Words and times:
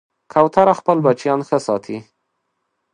کوتره 0.31 0.73
خپل 0.79 0.97
بچیان 1.05 1.39
ښه 1.47 1.57
ساتي. 1.67 1.97